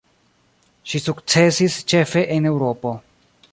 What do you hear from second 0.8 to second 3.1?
Ŝi sukcesis ĉefe en Eŭropo.